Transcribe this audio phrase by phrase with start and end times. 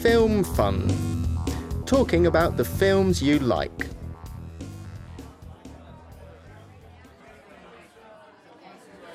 [0.00, 0.88] Film Fun.
[1.84, 3.88] Talking about the films you like.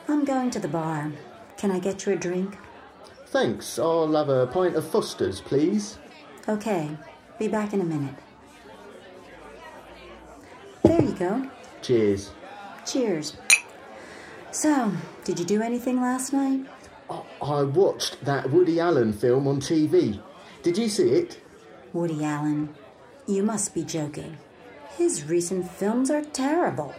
[0.08, 1.12] I'm going to the bar.
[1.58, 2.58] Can I get you a drink?
[3.28, 5.98] Thanks, I'll have a pint of Foster's, please.
[6.48, 6.90] Okay,
[7.40, 8.16] be back in a minute.
[10.84, 11.50] There you go.
[11.82, 12.32] Cheers.
[12.86, 13.38] Cheers.
[14.52, 14.92] So,
[15.24, 16.66] did you do anything last night?
[17.10, 20.20] I- I watched that Woody Allen film on TV.
[20.64, 21.42] Did you see it?
[21.92, 22.74] Woody Allen,
[23.28, 24.38] you must be joking.
[24.98, 26.96] His recent films are terrible.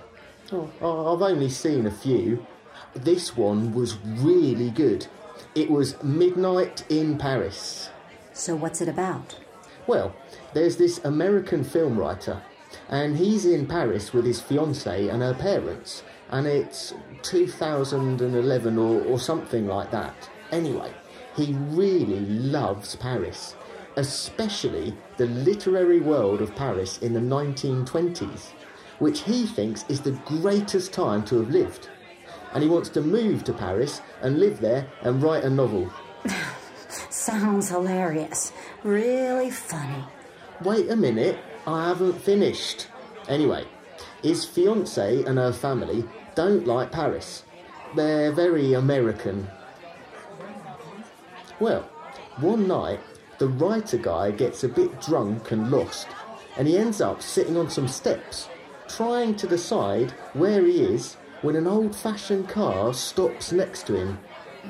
[0.53, 2.47] Oh, I've only seen a few.
[2.95, 5.07] This one was really good.
[5.55, 7.89] It was Midnight in Paris.
[8.35, 9.39] So, what's it about?
[9.87, 10.15] Well,
[10.53, 12.43] there's this American film writer,
[12.89, 19.19] and he's in Paris with his fiancée and her parents, and it's 2011 or, or
[19.19, 20.29] something like that.
[20.53, 20.93] Anyway,
[21.37, 23.57] he really loves Paris,
[23.97, 28.51] especially the literary world of Paris in the 1920s,
[28.99, 31.89] which he thinks is the greatest time to have lived.
[32.53, 35.91] And he wants to move to Paris and live there and write a novel.
[37.11, 38.53] Sounds hilarious.
[38.83, 40.05] Really funny.
[40.63, 42.89] Wait a minute, I haven't finished.
[43.29, 43.65] Anyway,
[44.23, 47.45] his fiancée and her family don't like Paris.
[47.97, 49.49] They're very American.
[51.61, 51.83] Well,
[52.39, 53.01] one night,
[53.39, 56.09] the writer guy gets a bit drunk and lost,
[56.57, 58.49] and he ends up sitting on some steps,
[58.89, 64.19] trying to decide where he is when an old fashioned car stops next to him.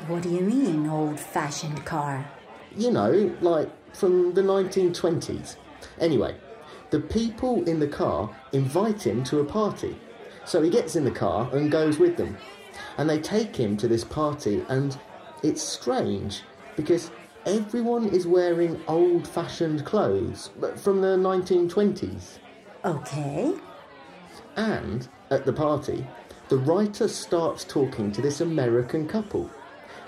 [0.06, 2.26] What do you mean, old fashioned car?
[2.76, 5.56] you know, like from the 1920s.
[6.00, 6.36] Anyway,
[6.90, 9.96] the people in the car invite him to a party.
[10.44, 12.36] So he gets in the car and goes with them.
[12.98, 14.98] And they take him to this party, and
[15.42, 16.42] it's strange
[16.76, 17.10] because
[17.46, 22.38] everyone is wearing old fashioned clothes but from the 1920s.
[22.84, 23.54] Okay.
[24.56, 26.06] And at the party,
[26.48, 29.50] the writer starts talking to this American couple.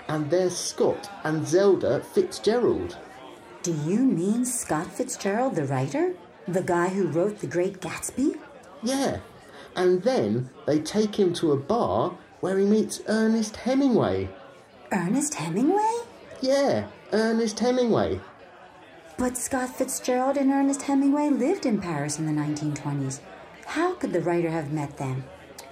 [0.07, 2.97] And there's Scott and Zelda Fitzgerald.
[3.63, 6.13] Do you mean Scott Fitzgerald, the writer?
[6.47, 8.39] The guy who wrote The Great Gatsby?
[8.81, 9.19] Yeah.
[9.75, 14.29] And then they take him to a bar where he meets Ernest Hemingway.
[14.91, 16.06] Ernest Hemingway?
[16.41, 18.19] Yeah, Ernest Hemingway.
[19.17, 23.19] But Scott Fitzgerald and Ernest Hemingway lived in Paris in the 1920s.
[23.65, 25.23] How could the writer have met them?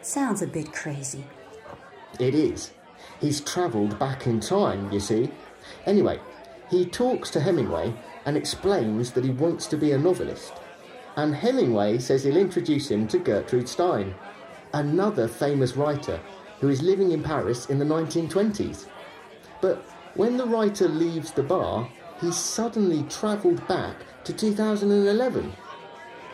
[0.01, 1.23] Sounds a bit crazy.
[2.19, 2.71] It is.
[3.21, 5.29] He's travelled back in time, you see.
[5.85, 6.19] Anyway,
[6.71, 7.93] he talks to Hemingway
[8.25, 10.53] and explains that he wants to be a novelist.
[11.15, 14.15] And Hemingway says he'll introduce him to Gertrude Stein,
[14.73, 16.19] another famous writer
[16.59, 18.87] who is living in Paris in the 1920s.
[19.61, 21.89] But when the writer leaves the bar,
[22.21, 25.53] he's suddenly travelled back to 2011.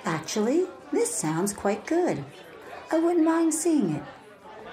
[0.05, 2.23] Actually, this sounds quite good.
[2.91, 4.03] I wouldn't mind seeing it.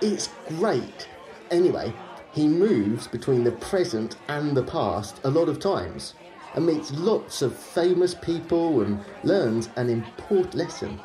[0.02, 1.08] It's great.
[1.50, 1.92] Anyway,
[2.32, 6.14] he moves between the present and the past a lot of times
[6.54, 11.00] and meets lots of famous people and learns an important lesson.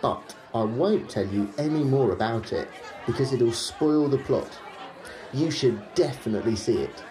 [0.00, 2.68] But I won't tell you any more about it
[3.06, 4.58] because it'll spoil the plot.
[5.32, 7.02] You should definitely see it.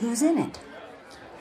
[0.00, 0.58] Who's in it?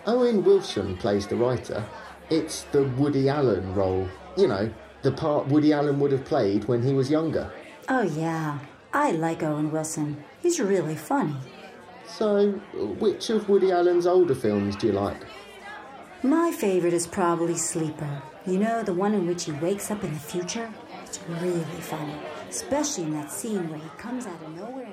[0.06, 1.84] Owen Wilson plays the writer.
[2.30, 4.08] It's the Woody Allen role.
[4.36, 7.50] You know, the part Woody Allen would have played when he was younger.
[7.88, 8.59] Oh, yeah.
[8.92, 10.22] I like Owen Wilson.
[10.42, 11.36] He's really funny.
[12.06, 12.52] So,
[13.00, 15.22] which of Woody Allen's older films do you like?
[16.22, 18.22] My favorite is probably Sleeper.
[18.46, 20.70] You know, the one in which he wakes up in the future?
[21.06, 22.16] It's really funny,
[22.50, 24.86] especially in that scene where he comes out of nowhere